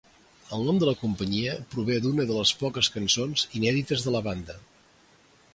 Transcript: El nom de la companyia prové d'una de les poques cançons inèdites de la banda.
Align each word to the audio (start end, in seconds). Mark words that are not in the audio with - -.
El 0.55 0.63
nom 0.67 0.79
de 0.83 0.87
la 0.89 0.95
companyia 1.01 1.53
prové 1.75 1.99
d'una 2.05 2.27
de 2.31 2.39
les 2.39 2.55
poques 2.63 2.91
cançons 2.97 3.47
inèdites 3.61 4.07
de 4.09 4.15
la 4.19 4.27
banda. 4.31 4.61